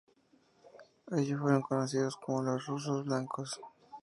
[1.11, 3.61] Allí fueron conocidos como los rusos blancos.